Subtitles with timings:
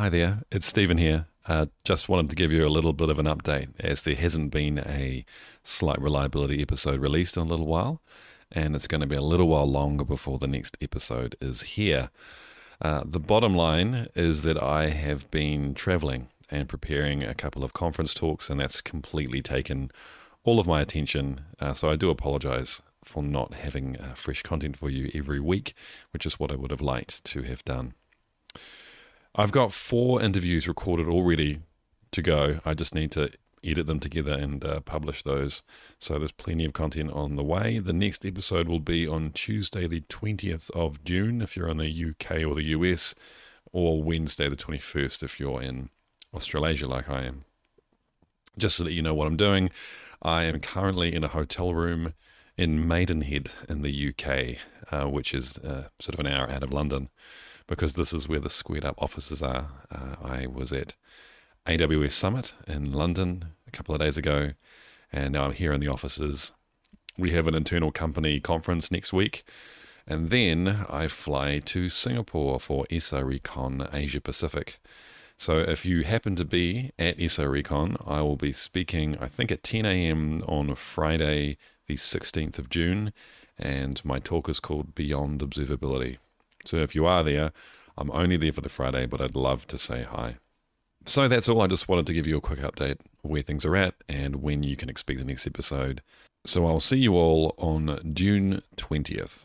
[0.00, 1.26] Hi there, it's Stephen here.
[1.46, 4.50] Uh, just wanted to give you a little bit of an update as there hasn't
[4.50, 5.26] been a
[5.62, 8.00] slight reliability episode released in a little while,
[8.50, 12.08] and it's going to be a little while longer before the next episode is here.
[12.80, 17.74] Uh, the bottom line is that I have been traveling and preparing a couple of
[17.74, 19.90] conference talks, and that's completely taken
[20.44, 21.42] all of my attention.
[21.60, 25.74] Uh, so I do apologize for not having uh, fresh content for you every week,
[26.14, 27.92] which is what I would have liked to have done.
[29.34, 31.60] I've got four interviews recorded already
[32.12, 32.60] to go.
[32.64, 33.30] I just need to
[33.62, 35.62] edit them together and uh, publish those.
[35.98, 37.78] So there's plenty of content on the way.
[37.78, 42.10] The next episode will be on Tuesday, the 20th of June, if you're in the
[42.10, 43.14] UK or the US,
[43.72, 45.90] or Wednesday, the 21st, if you're in
[46.34, 47.44] Australasia, like I am.
[48.58, 49.70] Just so that you know what I'm doing,
[50.22, 52.14] I am currently in a hotel room
[52.56, 54.56] in Maidenhead in the UK,
[54.92, 57.10] uh, which is uh, sort of an hour out of London
[57.70, 59.68] because this is where the Squared Up offices are.
[59.90, 60.96] Uh, I was at
[61.66, 64.50] AWS Summit in London a couple of days ago,
[65.12, 66.50] and now I'm here in the offices.
[67.16, 69.44] We have an internal company conference next week,
[70.04, 74.80] and then I fly to Singapore for SREcon Asia Pacific.
[75.36, 79.62] So if you happen to be at SREcon, I will be speaking, I think, at
[79.62, 80.42] 10 a.m.
[80.48, 83.12] on Friday, the 16th of June,
[83.56, 86.18] and my talk is called Beyond Observability.
[86.64, 87.52] So if you are there,
[87.96, 90.36] I'm only there for the Friday, but I'd love to say hi.
[91.06, 91.62] So that's all.
[91.62, 94.62] I just wanted to give you a quick update where things are at and when
[94.62, 96.02] you can expect the next episode.
[96.44, 99.44] So I'll see you all on June 20th.